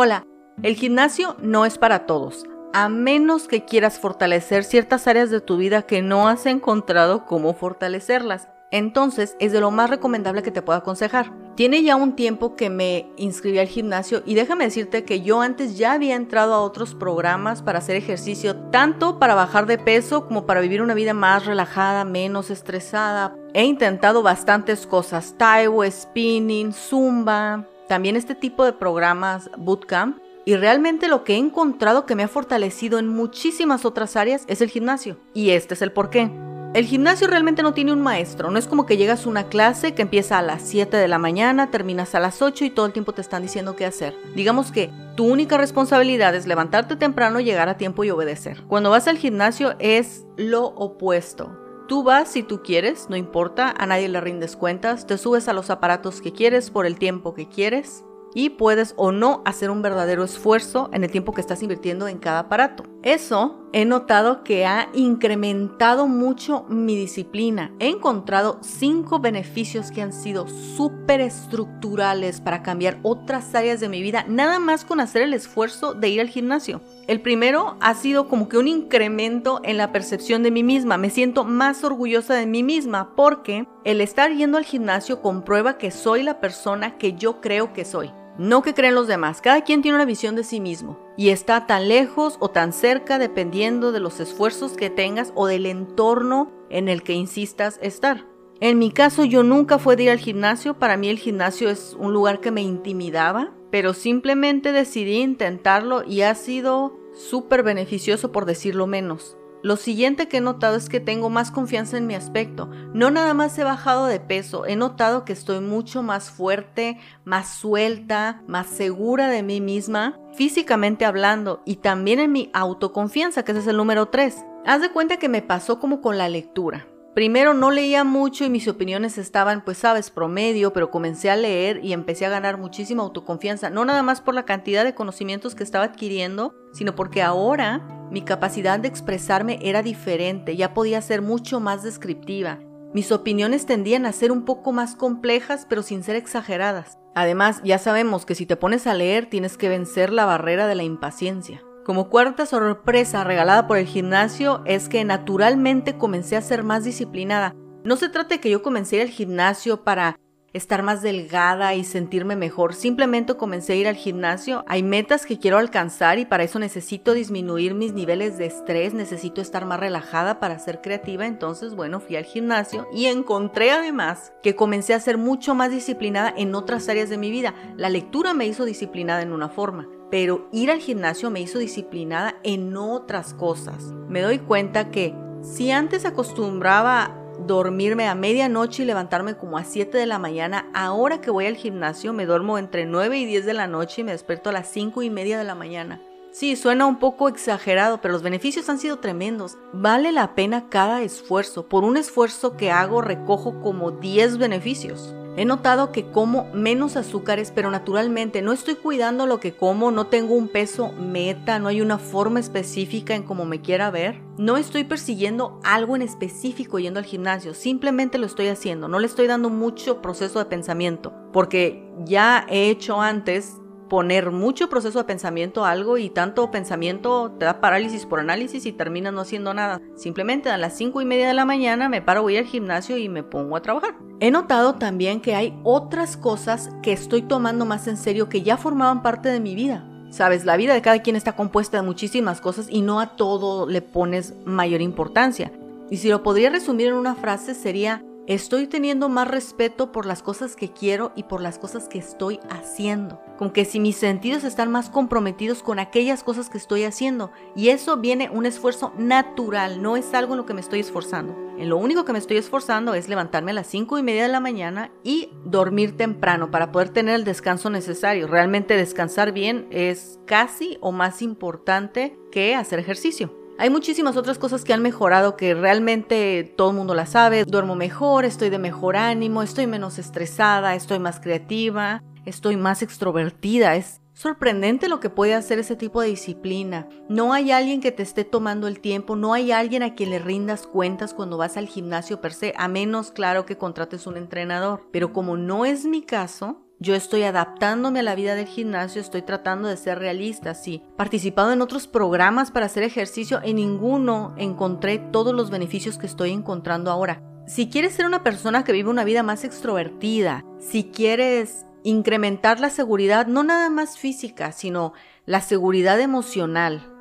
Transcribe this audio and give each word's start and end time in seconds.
Hola, 0.00 0.28
el 0.62 0.76
gimnasio 0.76 1.34
no 1.42 1.66
es 1.66 1.76
para 1.76 2.06
todos, 2.06 2.46
a 2.72 2.88
menos 2.88 3.48
que 3.48 3.64
quieras 3.64 3.98
fortalecer 3.98 4.62
ciertas 4.62 5.08
áreas 5.08 5.28
de 5.28 5.40
tu 5.40 5.56
vida 5.56 5.82
que 5.82 6.02
no 6.02 6.28
has 6.28 6.46
encontrado 6.46 7.26
cómo 7.26 7.52
fortalecerlas. 7.52 8.46
Entonces 8.70 9.34
es 9.40 9.50
de 9.50 9.60
lo 9.60 9.72
más 9.72 9.90
recomendable 9.90 10.44
que 10.44 10.52
te 10.52 10.62
puedo 10.62 10.78
aconsejar. 10.78 11.32
Tiene 11.56 11.82
ya 11.82 11.96
un 11.96 12.14
tiempo 12.14 12.54
que 12.54 12.70
me 12.70 13.10
inscribí 13.16 13.58
al 13.58 13.66
gimnasio 13.66 14.22
y 14.24 14.36
déjame 14.36 14.66
decirte 14.66 15.02
que 15.02 15.22
yo 15.22 15.40
antes 15.40 15.76
ya 15.76 15.94
había 15.94 16.14
entrado 16.14 16.54
a 16.54 16.60
otros 16.60 16.94
programas 16.94 17.62
para 17.62 17.80
hacer 17.80 17.96
ejercicio, 17.96 18.54
tanto 18.70 19.18
para 19.18 19.34
bajar 19.34 19.66
de 19.66 19.78
peso 19.78 20.28
como 20.28 20.46
para 20.46 20.60
vivir 20.60 20.80
una 20.80 20.94
vida 20.94 21.12
más 21.12 21.44
relajada, 21.44 22.04
menos 22.04 22.50
estresada. 22.50 23.34
He 23.52 23.64
intentado 23.64 24.22
bastantes 24.22 24.86
cosas, 24.86 25.34
Taiwo, 25.36 25.82
spinning, 25.90 26.72
zumba, 26.72 27.66
también 27.88 28.16
este 28.16 28.34
tipo 28.34 28.64
de 28.64 28.72
programas, 28.72 29.50
bootcamp, 29.56 30.18
y 30.44 30.56
realmente 30.56 31.08
lo 31.08 31.24
que 31.24 31.34
he 31.34 31.36
encontrado 31.36 32.06
que 32.06 32.14
me 32.14 32.22
ha 32.22 32.28
fortalecido 32.28 32.98
en 32.98 33.08
muchísimas 33.08 33.84
otras 33.84 34.16
áreas 34.16 34.44
es 34.46 34.62
el 34.62 34.70
gimnasio. 34.70 35.18
Y 35.34 35.50
este 35.50 35.74
es 35.74 35.82
el 35.82 35.92
porqué. 35.92 36.30
El 36.74 36.84
gimnasio 36.84 37.26
realmente 37.26 37.62
no 37.62 37.72
tiene 37.72 37.92
un 37.92 38.02
maestro, 38.02 38.50
no 38.50 38.58
es 38.58 38.66
como 38.66 38.84
que 38.84 38.98
llegas 38.98 39.24
a 39.24 39.28
una 39.30 39.48
clase 39.48 39.94
que 39.94 40.02
empieza 40.02 40.38
a 40.38 40.42
las 40.42 40.60
7 40.62 40.98
de 40.98 41.08
la 41.08 41.18
mañana, 41.18 41.70
terminas 41.70 42.14
a 42.14 42.20
las 42.20 42.42
8 42.42 42.66
y 42.66 42.70
todo 42.70 42.84
el 42.84 42.92
tiempo 42.92 43.12
te 43.12 43.22
están 43.22 43.42
diciendo 43.42 43.74
qué 43.74 43.86
hacer. 43.86 44.14
Digamos 44.34 44.70
que 44.70 44.90
tu 45.16 45.24
única 45.24 45.56
responsabilidad 45.56 46.34
es 46.34 46.46
levantarte 46.46 46.96
temprano, 46.96 47.40
llegar 47.40 47.70
a 47.70 47.78
tiempo 47.78 48.04
y 48.04 48.10
obedecer. 48.10 48.62
Cuando 48.68 48.90
vas 48.90 49.08
al 49.08 49.16
gimnasio 49.16 49.76
es 49.78 50.26
lo 50.36 50.66
opuesto. 50.66 51.57
Tú 51.88 52.02
vas 52.02 52.28
si 52.28 52.42
tú 52.42 52.62
quieres, 52.62 53.08
no 53.08 53.16
importa, 53.16 53.74
a 53.74 53.86
nadie 53.86 54.10
le 54.10 54.20
rindes 54.20 54.56
cuentas, 54.56 55.06
te 55.06 55.16
subes 55.16 55.48
a 55.48 55.54
los 55.54 55.70
aparatos 55.70 56.20
que 56.20 56.34
quieres 56.34 56.70
por 56.70 56.84
el 56.84 56.98
tiempo 56.98 57.32
que 57.32 57.48
quieres 57.48 58.04
y 58.34 58.50
puedes 58.50 58.92
o 58.98 59.10
no 59.10 59.40
hacer 59.46 59.70
un 59.70 59.80
verdadero 59.80 60.22
esfuerzo 60.22 60.90
en 60.92 61.02
el 61.02 61.10
tiempo 61.10 61.32
que 61.32 61.40
estás 61.40 61.62
invirtiendo 61.62 62.06
en 62.06 62.18
cada 62.18 62.40
aparato. 62.40 62.84
Eso 63.04 63.54
he 63.72 63.84
notado 63.84 64.42
que 64.42 64.66
ha 64.66 64.88
incrementado 64.92 66.08
mucho 66.08 66.64
mi 66.68 66.96
disciplina. 66.96 67.72
He 67.78 67.88
encontrado 67.88 68.58
cinco 68.60 69.20
beneficios 69.20 69.92
que 69.92 70.02
han 70.02 70.12
sido 70.12 70.48
súper 70.48 71.20
estructurales 71.20 72.40
para 72.40 72.64
cambiar 72.64 72.98
otras 73.02 73.54
áreas 73.54 73.78
de 73.78 73.88
mi 73.88 74.02
vida, 74.02 74.24
nada 74.28 74.58
más 74.58 74.84
con 74.84 74.98
hacer 74.98 75.22
el 75.22 75.32
esfuerzo 75.32 75.94
de 75.94 76.08
ir 76.08 76.20
al 76.20 76.28
gimnasio. 76.28 76.80
El 77.06 77.20
primero 77.20 77.76
ha 77.80 77.94
sido 77.94 78.26
como 78.26 78.48
que 78.48 78.58
un 78.58 78.66
incremento 78.66 79.60
en 79.62 79.76
la 79.76 79.92
percepción 79.92 80.42
de 80.42 80.50
mí 80.50 80.64
misma. 80.64 80.98
Me 80.98 81.10
siento 81.10 81.44
más 81.44 81.84
orgullosa 81.84 82.34
de 82.34 82.46
mí 82.46 82.64
misma 82.64 83.14
porque 83.14 83.68
el 83.84 84.00
estar 84.00 84.32
yendo 84.32 84.58
al 84.58 84.64
gimnasio 84.64 85.22
comprueba 85.22 85.78
que 85.78 85.92
soy 85.92 86.24
la 86.24 86.40
persona 86.40 86.98
que 86.98 87.12
yo 87.12 87.40
creo 87.40 87.72
que 87.72 87.84
soy 87.84 88.10
no 88.38 88.62
que 88.62 88.74
creen 88.74 88.94
los 88.94 89.08
demás. 89.08 89.40
Cada 89.40 89.62
quien 89.62 89.82
tiene 89.82 89.96
una 89.96 90.04
visión 90.04 90.36
de 90.36 90.44
sí 90.44 90.60
mismo 90.60 90.98
y 91.16 91.30
está 91.30 91.66
tan 91.66 91.88
lejos 91.88 92.36
o 92.40 92.50
tan 92.50 92.72
cerca 92.72 93.18
dependiendo 93.18 93.92
de 93.92 94.00
los 94.00 94.20
esfuerzos 94.20 94.72
que 94.72 94.90
tengas 94.90 95.32
o 95.34 95.46
del 95.46 95.66
entorno 95.66 96.52
en 96.70 96.88
el 96.88 97.02
que 97.02 97.12
insistas 97.12 97.78
estar. 97.82 98.26
En 98.60 98.78
mi 98.78 98.90
caso 98.90 99.24
yo 99.24 99.42
nunca 99.42 99.78
fui 99.78 99.94
de 99.94 100.04
ir 100.04 100.10
al 100.10 100.18
gimnasio, 100.18 100.78
para 100.78 100.96
mí 100.96 101.08
el 101.08 101.18
gimnasio 101.18 101.70
es 101.70 101.96
un 101.98 102.12
lugar 102.12 102.40
que 102.40 102.50
me 102.50 102.62
intimidaba, 102.62 103.52
pero 103.70 103.94
simplemente 103.94 104.72
decidí 104.72 105.18
intentarlo 105.18 106.02
y 106.04 106.22
ha 106.22 106.34
sido 106.34 106.98
súper 107.14 107.62
beneficioso 107.62 108.32
por 108.32 108.46
decirlo 108.46 108.86
menos. 108.86 109.37
Lo 109.62 109.76
siguiente 109.76 110.28
que 110.28 110.36
he 110.36 110.40
notado 110.40 110.76
es 110.76 110.88
que 110.88 111.00
tengo 111.00 111.30
más 111.30 111.50
confianza 111.50 111.96
en 111.96 112.06
mi 112.06 112.14
aspecto. 112.14 112.70
No 112.94 113.10
nada 113.10 113.34
más 113.34 113.58
he 113.58 113.64
bajado 113.64 114.06
de 114.06 114.20
peso, 114.20 114.66
he 114.66 114.76
notado 114.76 115.24
que 115.24 115.32
estoy 115.32 115.60
mucho 115.60 116.02
más 116.02 116.30
fuerte, 116.30 116.98
más 117.24 117.48
suelta, 117.48 118.42
más 118.46 118.68
segura 118.68 119.28
de 119.28 119.42
mí 119.42 119.60
misma, 119.60 120.18
físicamente 120.34 121.04
hablando, 121.04 121.62
y 121.64 121.76
también 121.76 122.20
en 122.20 122.30
mi 122.30 122.50
autoconfianza, 122.52 123.44
que 123.44 123.52
ese 123.52 123.62
es 123.62 123.66
el 123.66 123.76
número 123.76 124.06
3. 124.06 124.44
Haz 124.64 124.80
de 124.80 124.90
cuenta 124.90 125.16
que 125.16 125.28
me 125.28 125.42
pasó 125.42 125.80
como 125.80 126.00
con 126.00 126.18
la 126.18 126.28
lectura. 126.28 126.86
Primero 127.14 127.52
no 127.52 127.72
leía 127.72 128.04
mucho 128.04 128.44
y 128.44 128.50
mis 128.50 128.68
opiniones 128.68 129.18
estaban, 129.18 129.64
pues 129.64 129.78
sabes, 129.78 130.08
promedio, 130.08 130.72
pero 130.72 130.92
comencé 130.92 131.30
a 131.30 131.36
leer 131.36 131.84
y 131.84 131.92
empecé 131.92 132.26
a 132.26 132.30
ganar 132.30 132.58
muchísima 132.58 133.02
autoconfianza, 133.02 133.70
no 133.70 133.84
nada 133.84 134.04
más 134.04 134.20
por 134.20 134.34
la 134.34 134.44
cantidad 134.44 134.84
de 134.84 134.94
conocimientos 134.94 135.56
que 135.56 135.64
estaba 135.64 135.86
adquiriendo, 135.86 136.54
sino 136.72 136.94
porque 136.94 137.22
ahora 137.22 137.97
mi 138.10 138.22
capacidad 138.22 138.78
de 138.78 138.88
expresarme 138.88 139.58
era 139.62 139.82
diferente, 139.82 140.56
ya 140.56 140.74
podía 140.74 141.00
ser 141.02 141.22
mucho 141.22 141.60
más 141.60 141.82
descriptiva. 141.82 142.58
Mis 142.94 143.12
opiniones 143.12 143.66
tendían 143.66 144.06
a 144.06 144.12
ser 144.12 144.32
un 144.32 144.44
poco 144.44 144.72
más 144.72 144.96
complejas, 144.96 145.66
pero 145.68 145.82
sin 145.82 146.02
ser 146.02 146.16
exageradas. 146.16 146.98
Además, 147.14 147.60
ya 147.64 147.78
sabemos 147.78 148.24
que 148.24 148.34
si 148.34 148.46
te 148.46 148.56
pones 148.56 148.86
a 148.86 148.94
leer 148.94 149.26
tienes 149.26 149.58
que 149.58 149.68
vencer 149.68 150.12
la 150.12 150.24
barrera 150.24 150.66
de 150.66 150.74
la 150.74 150.84
impaciencia. 150.84 151.62
Como 151.84 152.10
cuarta 152.10 152.46
sorpresa 152.46 153.24
regalada 153.24 153.66
por 153.66 153.78
el 153.78 153.86
gimnasio 153.86 154.62
es 154.66 154.88
que 154.88 155.04
naturalmente 155.04 155.98
comencé 155.98 156.36
a 156.36 156.42
ser 156.42 156.62
más 156.62 156.84
disciplinada. 156.84 157.54
No 157.82 157.96
se 157.96 158.08
trata 158.08 158.34
de 158.34 158.40
que 158.40 158.50
yo 158.50 158.62
comencé 158.62 159.00
al 159.02 159.08
gimnasio 159.08 159.84
para 159.84 160.18
estar 160.58 160.82
más 160.82 161.02
delgada 161.02 161.74
y 161.74 161.84
sentirme 161.84 162.36
mejor. 162.36 162.74
Simplemente 162.74 163.34
comencé 163.36 163.72
a 163.72 163.76
ir 163.76 163.88
al 163.88 163.96
gimnasio. 163.96 164.64
Hay 164.66 164.82
metas 164.82 165.24
que 165.24 165.38
quiero 165.38 165.58
alcanzar 165.58 166.18
y 166.18 166.24
para 166.24 166.44
eso 166.44 166.58
necesito 166.58 167.14
disminuir 167.14 167.74
mis 167.74 167.92
niveles 167.92 168.38
de 168.38 168.46
estrés, 168.46 168.94
necesito 168.94 169.40
estar 169.40 169.64
más 169.64 169.80
relajada 169.80 170.40
para 170.40 170.58
ser 170.58 170.80
creativa. 170.80 171.26
Entonces, 171.26 171.74
bueno, 171.74 172.00
fui 172.00 172.16
al 172.16 172.24
gimnasio 172.24 172.86
y 172.92 173.06
encontré 173.06 173.70
además 173.70 174.32
que 174.42 174.54
comencé 174.54 174.94
a 174.94 175.00
ser 175.00 175.18
mucho 175.18 175.54
más 175.54 175.70
disciplinada 175.70 176.32
en 176.36 176.54
otras 176.54 176.88
áreas 176.88 177.08
de 177.08 177.18
mi 177.18 177.30
vida. 177.30 177.54
La 177.76 177.88
lectura 177.88 178.34
me 178.34 178.46
hizo 178.46 178.64
disciplinada 178.64 179.22
en 179.22 179.32
una 179.32 179.48
forma. 179.48 179.88
Pero 180.10 180.48
ir 180.52 180.70
al 180.70 180.80
gimnasio 180.80 181.30
me 181.30 181.40
hizo 181.40 181.58
disciplinada 181.58 182.36
en 182.42 182.74
otras 182.76 183.34
cosas. 183.34 183.92
Me 184.08 184.22
doy 184.22 184.38
cuenta 184.38 184.90
que 184.90 185.14
si 185.42 185.70
antes 185.70 186.04
acostumbraba 186.04 187.17
dormirme 187.48 188.06
a 188.06 188.14
medianoche 188.14 188.84
y 188.84 188.86
levantarme 188.86 189.36
como 189.36 189.58
a 189.58 189.64
7 189.64 189.98
de 189.98 190.06
la 190.06 190.20
mañana. 190.20 190.70
Ahora 190.74 191.20
que 191.20 191.32
voy 191.32 191.46
al 191.46 191.56
gimnasio 191.56 192.12
me 192.12 192.26
duermo 192.26 192.58
entre 192.58 192.86
9 192.86 193.18
y 193.18 193.24
10 193.24 193.46
de 193.46 193.54
la 193.54 193.66
noche 193.66 194.02
y 194.02 194.04
me 194.04 194.12
despierto 194.12 194.50
a 194.50 194.52
las 194.52 194.68
5 194.68 195.02
y 195.02 195.10
media 195.10 195.38
de 195.38 195.44
la 195.44 195.56
mañana. 195.56 196.00
Sí, 196.38 196.54
suena 196.54 196.86
un 196.86 197.00
poco 197.00 197.28
exagerado, 197.28 198.00
pero 198.00 198.12
los 198.12 198.22
beneficios 198.22 198.68
han 198.68 198.78
sido 198.78 199.00
tremendos. 199.00 199.58
Vale 199.72 200.12
la 200.12 200.36
pena 200.36 200.68
cada 200.68 201.02
esfuerzo. 201.02 201.66
Por 201.66 201.82
un 201.82 201.96
esfuerzo 201.96 202.56
que 202.56 202.70
hago 202.70 203.02
recojo 203.02 203.60
como 203.60 203.90
10 203.90 204.38
beneficios. 204.38 205.16
He 205.36 205.44
notado 205.44 205.90
que 205.90 206.12
como 206.12 206.48
menos 206.54 206.96
azúcares, 206.96 207.50
pero 207.52 207.72
naturalmente 207.72 208.40
no 208.40 208.52
estoy 208.52 208.76
cuidando 208.76 209.26
lo 209.26 209.40
que 209.40 209.56
como, 209.56 209.90
no 209.90 210.06
tengo 210.06 210.36
un 210.36 210.46
peso 210.46 210.92
meta, 210.92 211.58
no 211.58 211.66
hay 211.66 211.80
una 211.80 211.98
forma 211.98 212.38
específica 212.38 213.16
en 213.16 213.24
cómo 213.24 213.44
me 213.44 213.60
quiera 213.60 213.90
ver. 213.90 214.22
No 214.36 214.56
estoy 214.58 214.84
persiguiendo 214.84 215.58
algo 215.64 215.96
en 215.96 216.02
específico 216.02 216.78
yendo 216.78 217.00
al 217.00 217.04
gimnasio, 217.04 217.52
simplemente 217.52 218.16
lo 218.16 218.26
estoy 218.26 218.46
haciendo, 218.46 218.86
no 218.86 219.00
le 219.00 219.06
estoy 219.06 219.26
dando 219.26 219.50
mucho 219.50 220.00
proceso 220.00 220.38
de 220.38 220.44
pensamiento, 220.44 221.12
porque 221.32 221.84
ya 222.04 222.46
he 222.48 222.70
hecho 222.70 223.00
antes 223.00 223.56
poner 223.88 224.30
mucho 224.30 224.68
proceso 224.68 224.98
de 224.98 225.04
pensamiento 225.04 225.64
a 225.64 225.70
algo 225.70 225.98
y 225.98 226.10
tanto 226.10 226.50
pensamiento 226.50 227.32
te 227.38 227.44
da 227.44 227.60
parálisis 227.60 228.06
por 228.06 228.20
análisis 228.20 228.66
y 228.66 228.72
terminas 228.72 229.12
no 229.12 229.20
haciendo 229.20 229.54
nada. 229.54 229.80
Simplemente 229.96 230.50
a 230.50 230.58
las 230.58 230.76
5 230.76 231.00
y 231.00 231.04
media 231.04 231.28
de 231.28 231.34
la 231.34 231.44
mañana 231.44 231.88
me 231.88 232.02
paro, 232.02 232.22
voy 232.22 232.36
al 232.36 232.44
gimnasio 232.44 232.96
y 232.96 233.08
me 233.08 233.22
pongo 233.22 233.56
a 233.56 233.62
trabajar. 233.62 233.96
He 234.20 234.30
notado 234.30 234.74
también 234.74 235.20
que 235.20 235.34
hay 235.34 235.58
otras 235.64 236.16
cosas 236.16 236.70
que 236.82 236.92
estoy 236.92 237.22
tomando 237.22 237.64
más 237.64 237.86
en 237.88 237.96
serio 237.96 238.28
que 238.28 238.42
ya 238.42 238.56
formaban 238.56 239.02
parte 239.02 239.28
de 239.28 239.40
mi 239.40 239.54
vida. 239.54 239.84
Sabes, 240.10 240.44
la 240.44 240.56
vida 240.56 240.74
de 240.74 240.82
cada 240.82 241.00
quien 241.02 241.16
está 241.16 241.36
compuesta 241.36 241.76
de 241.76 241.82
muchísimas 241.82 242.40
cosas 242.40 242.66
y 242.70 242.80
no 242.80 242.98
a 242.98 243.16
todo 243.16 243.66
le 243.68 243.82
pones 243.82 244.34
mayor 244.44 244.80
importancia. 244.80 245.52
Y 245.90 245.98
si 245.98 246.08
lo 246.08 246.22
podría 246.22 246.50
resumir 246.50 246.88
en 246.88 246.94
una 246.94 247.14
frase 247.14 247.54
sería, 247.54 248.02
Estoy 248.28 248.66
teniendo 248.66 249.08
más 249.08 249.26
respeto 249.26 249.90
por 249.90 250.04
las 250.04 250.22
cosas 250.22 250.54
que 250.54 250.70
quiero 250.70 251.12
y 251.16 251.22
por 251.22 251.40
las 251.40 251.58
cosas 251.58 251.88
que 251.88 251.98
estoy 251.98 252.40
haciendo. 252.50 253.18
Con 253.38 253.50
que 253.50 253.64
si 253.64 253.80
mis 253.80 253.96
sentidos 253.96 254.44
están 254.44 254.70
más 254.70 254.90
comprometidos 254.90 255.62
con 255.62 255.78
aquellas 255.78 256.22
cosas 256.22 256.50
que 256.50 256.58
estoy 256.58 256.84
haciendo. 256.84 257.32
Y 257.56 257.70
eso 257.70 257.96
viene 257.96 258.28
un 258.28 258.44
esfuerzo 258.44 258.92
natural, 258.98 259.80
no 259.80 259.96
es 259.96 260.12
algo 260.12 260.34
en 260.34 260.40
lo 260.40 260.44
que 260.44 260.52
me 260.52 260.60
estoy 260.60 260.80
esforzando. 260.80 261.34
En 261.56 261.70
lo 261.70 261.78
único 261.78 262.04
que 262.04 262.12
me 262.12 262.18
estoy 262.18 262.36
esforzando 262.36 262.92
es 262.92 263.08
levantarme 263.08 263.52
a 263.52 263.54
las 263.54 263.66
5 263.68 263.98
y 263.98 264.02
media 264.02 264.24
de 264.24 264.28
la 264.28 264.40
mañana 264.40 264.92
y 265.02 265.30
dormir 265.46 265.96
temprano 265.96 266.50
para 266.50 266.70
poder 266.70 266.90
tener 266.90 267.14
el 267.14 267.24
descanso 267.24 267.70
necesario. 267.70 268.26
Realmente 268.26 268.76
descansar 268.76 269.32
bien 269.32 269.66
es 269.70 270.20
casi 270.26 270.76
o 270.82 270.92
más 270.92 271.22
importante 271.22 272.18
que 272.30 272.54
hacer 272.54 272.78
ejercicio. 272.78 273.37
Hay 273.60 273.70
muchísimas 273.70 274.16
otras 274.16 274.38
cosas 274.38 274.62
que 274.62 274.72
han 274.72 274.82
mejorado 274.82 275.36
que 275.36 275.52
realmente 275.52 276.44
todo 276.56 276.70
el 276.70 276.76
mundo 276.76 276.94
las 276.94 277.10
sabe. 277.10 277.44
Duermo 277.44 277.74
mejor, 277.74 278.24
estoy 278.24 278.50
de 278.50 278.58
mejor 278.60 278.96
ánimo, 278.96 279.42
estoy 279.42 279.66
menos 279.66 279.98
estresada, 279.98 280.76
estoy 280.76 281.00
más 281.00 281.18
creativa, 281.18 282.04
estoy 282.24 282.56
más 282.56 282.82
extrovertida. 282.82 283.74
Es 283.74 284.00
sorprendente 284.12 284.88
lo 284.88 285.00
que 285.00 285.10
puede 285.10 285.34
hacer 285.34 285.58
ese 285.58 285.74
tipo 285.74 286.00
de 286.00 286.06
disciplina. 286.06 286.88
No 287.08 287.32
hay 287.32 287.50
alguien 287.50 287.80
que 287.80 287.90
te 287.90 288.04
esté 288.04 288.24
tomando 288.24 288.68
el 288.68 288.78
tiempo, 288.78 289.16
no 289.16 289.34
hay 289.34 289.50
alguien 289.50 289.82
a 289.82 289.96
quien 289.96 290.10
le 290.10 290.20
rindas 290.20 290.64
cuentas 290.64 291.12
cuando 291.12 291.36
vas 291.36 291.56
al 291.56 291.66
gimnasio 291.66 292.20
per 292.20 292.34
se, 292.34 292.54
a 292.56 292.68
menos 292.68 293.10
claro 293.10 293.44
que 293.44 293.58
contrates 293.58 294.06
un 294.06 294.16
entrenador. 294.16 294.88
Pero 294.92 295.12
como 295.12 295.36
no 295.36 295.64
es 295.64 295.84
mi 295.84 296.02
caso, 296.02 296.67
yo 296.80 296.94
estoy 296.94 297.24
adaptándome 297.24 298.00
a 298.00 298.04
la 298.04 298.14
vida 298.14 298.34
del 298.34 298.46
gimnasio, 298.46 299.00
estoy 299.00 299.22
tratando 299.22 299.68
de 299.68 299.76
ser 299.76 299.98
realista, 299.98 300.54
sí. 300.54 300.82
Participado 300.96 301.52
en 301.52 301.60
otros 301.60 301.88
programas 301.88 302.50
para 302.50 302.66
hacer 302.66 302.84
ejercicio, 302.84 303.40
en 303.42 303.56
ninguno 303.56 304.34
encontré 304.36 304.98
todos 304.98 305.34
los 305.34 305.50
beneficios 305.50 305.98
que 305.98 306.06
estoy 306.06 306.30
encontrando 306.30 306.90
ahora. 306.90 307.20
Si 307.46 307.68
quieres 307.68 307.94
ser 307.94 308.06
una 308.06 308.22
persona 308.22 308.62
que 308.62 308.72
vive 308.72 308.90
una 308.90 309.04
vida 309.04 309.22
más 309.22 309.42
extrovertida, 309.42 310.44
si 310.60 310.84
quieres 310.84 311.66
incrementar 311.82 312.60
la 312.60 312.70
seguridad, 312.70 313.26
no 313.26 313.42
nada 313.42 313.70
más 313.70 313.98
física, 313.98 314.52
sino 314.52 314.92
la 315.26 315.40
seguridad 315.40 315.98
emocional, 316.00 316.94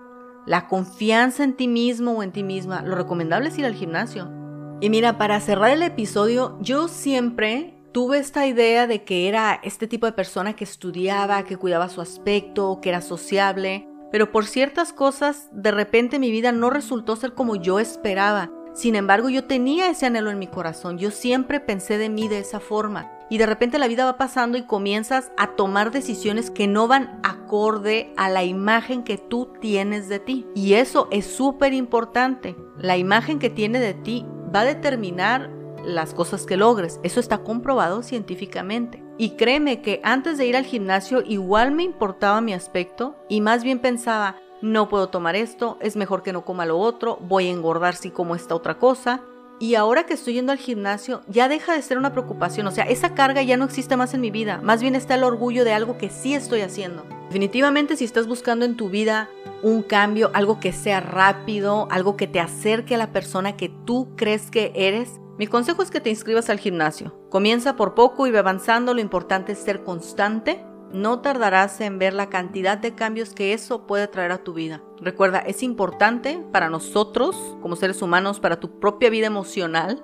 la 0.47 0.67
confianza 0.67 1.43
en 1.43 1.55
ti 1.55 1.67
mismo 1.67 2.13
o 2.13 2.23
en 2.23 2.31
ti 2.31 2.41
misma, 2.41 2.81
lo 2.81 2.95
recomendable 2.95 3.49
es 3.49 3.57
ir 3.57 3.65
al 3.65 3.75
gimnasio. 3.75 4.31
Y 4.79 4.89
mira, 4.89 5.17
para 5.17 5.39
cerrar 5.41 5.71
el 5.71 5.83
episodio, 5.83 6.57
yo 6.61 6.87
siempre 6.87 7.76
tuve 7.97 8.19
esta 8.19 8.45
idea 8.45 8.85
de 8.85 9.03
que 9.03 9.27
era 9.27 9.59
este 9.63 9.87
tipo 9.87 10.05
de 10.05 10.11
persona 10.11 10.55
que 10.55 10.63
estudiaba, 10.63 11.41
que 11.45 11.57
cuidaba 11.57 11.89
su 11.89 11.99
aspecto, 11.99 12.77
que 12.79 12.89
era 12.89 13.01
sociable, 13.01 13.87
pero 14.11 14.31
por 14.31 14.45
ciertas 14.45 14.93
cosas 14.93 15.49
de 15.51 15.71
repente 15.71 16.19
mi 16.19 16.29
vida 16.29 16.51
no 16.51 16.69
resultó 16.69 17.15
ser 17.15 17.33
como 17.33 17.55
yo 17.55 17.79
esperaba. 17.79 18.51
Sin 18.75 18.95
embargo, 18.95 19.29
yo 19.29 19.45
tenía 19.45 19.89
ese 19.89 20.05
anhelo 20.05 20.29
en 20.29 20.37
mi 20.37 20.45
corazón, 20.45 20.99
yo 20.99 21.09
siempre 21.09 21.59
pensé 21.59 21.97
de 21.97 22.09
mí 22.09 22.27
de 22.27 22.37
esa 22.37 22.59
forma. 22.59 23.11
Y 23.31 23.39
de 23.39 23.47
repente 23.47 23.79
la 23.79 23.87
vida 23.87 24.05
va 24.05 24.19
pasando 24.19 24.59
y 24.59 24.67
comienzas 24.67 25.31
a 25.35 25.55
tomar 25.55 25.89
decisiones 25.89 26.51
que 26.51 26.67
no 26.67 26.87
van 26.87 27.19
acorde 27.23 28.13
a 28.15 28.29
la 28.29 28.43
imagen 28.43 29.03
que 29.03 29.17
tú 29.17 29.51
tienes 29.59 30.07
de 30.07 30.19
ti. 30.19 30.45
Y 30.53 30.75
eso 30.75 31.07
es 31.09 31.25
súper 31.25 31.73
importante. 31.73 32.55
La 32.77 32.95
imagen 32.95 33.39
que 33.39 33.49
tiene 33.49 33.79
de 33.79 33.95
ti 33.95 34.23
va 34.55 34.59
a 34.59 34.65
determinar 34.65 35.56
las 35.87 36.13
cosas 36.13 36.45
que 36.45 36.57
logres. 36.57 36.99
Eso 37.03 37.19
está 37.19 37.39
comprobado 37.39 38.03
científicamente. 38.03 39.01
Y 39.17 39.31
créeme 39.31 39.81
que 39.81 40.01
antes 40.03 40.37
de 40.37 40.45
ir 40.45 40.55
al 40.55 40.65
gimnasio 40.65 41.23
igual 41.25 41.71
me 41.71 41.83
importaba 41.83 42.41
mi 42.41 42.53
aspecto 42.53 43.15
y 43.29 43.41
más 43.41 43.63
bien 43.63 43.79
pensaba, 43.79 44.35
no 44.61 44.89
puedo 44.89 45.09
tomar 45.09 45.35
esto, 45.35 45.77
es 45.81 45.95
mejor 45.95 46.23
que 46.23 46.33
no 46.33 46.45
coma 46.45 46.65
lo 46.65 46.77
otro, 46.77 47.17
voy 47.21 47.47
a 47.47 47.51
engordar 47.51 47.95
si 47.95 48.11
como 48.11 48.35
esta 48.35 48.55
otra 48.55 48.77
cosa. 48.77 49.21
Y 49.59 49.73
ahora 49.73 50.05
que 50.05 50.13
estoy 50.13 50.35
yendo 50.35 50.51
al 50.51 50.59
gimnasio, 50.59 51.21
ya 51.27 51.47
deja 51.47 51.73
de 51.73 51.81
ser 51.81 51.97
una 51.97 52.11
preocupación, 52.11 52.67
o 52.67 52.71
sea, 52.71 52.83
esa 52.83 53.15
carga 53.15 53.41
ya 53.41 53.57
no 53.57 53.65
existe 53.65 53.97
más 53.97 54.13
en 54.13 54.21
mi 54.21 54.29
vida, 54.29 54.59
más 54.61 54.81
bien 54.81 54.93
está 54.93 55.15
el 55.15 55.23
orgullo 55.23 55.65
de 55.65 55.73
algo 55.73 55.97
que 55.97 56.09
sí 56.09 56.35
estoy 56.35 56.61
haciendo. 56.61 57.03
Definitivamente 57.29 57.95
si 57.95 58.05
estás 58.05 58.27
buscando 58.27 58.65
en 58.65 58.77
tu 58.77 58.89
vida 58.89 59.29
un 59.63 59.81
cambio, 59.81 60.29
algo 60.35 60.59
que 60.59 60.73
sea 60.73 60.99
rápido, 60.99 61.87
algo 61.89 62.15
que 62.17 62.27
te 62.27 62.39
acerque 62.39 62.93
a 62.93 62.99
la 62.99 63.11
persona 63.11 63.57
que 63.57 63.69
tú 63.85 64.09
crees 64.15 64.51
que 64.51 64.71
eres, 64.75 65.19
mi 65.37 65.45
consejo 65.45 65.83
es 65.83 65.91
que 65.91 66.01
te 66.01 66.09
inscribas 66.09 66.49
al 66.49 66.59
gimnasio. 66.59 67.13
Comienza 67.29 67.75
por 67.75 67.93
poco 67.93 68.25
y 68.25 68.31
ve 68.31 68.39
avanzando, 68.39 68.93
lo 68.93 69.01
importante 69.01 69.51
es 69.51 69.59
ser 69.59 69.83
constante. 69.83 70.65
No 70.91 71.19
tardarás 71.19 71.79
en 71.81 71.99
ver 71.99 72.13
la 72.13 72.29
cantidad 72.29 72.77
de 72.77 72.95
cambios 72.95 73.33
que 73.33 73.53
eso 73.53 73.85
puede 73.85 74.07
traer 74.07 74.31
a 74.31 74.43
tu 74.43 74.53
vida. 74.53 74.81
Recuerda, 74.99 75.39
es 75.39 75.61
importante 75.61 76.43
para 76.51 76.69
nosotros, 76.69 77.35
como 77.61 77.75
seres 77.75 78.01
humanos, 78.01 78.39
para 78.39 78.59
tu 78.59 78.79
propia 78.79 79.09
vida 79.09 79.27
emocional, 79.27 80.03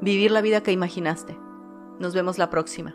vivir 0.00 0.30
la 0.30 0.42
vida 0.42 0.62
que 0.62 0.72
imaginaste. 0.72 1.38
Nos 1.98 2.14
vemos 2.14 2.36
la 2.36 2.50
próxima. 2.50 2.94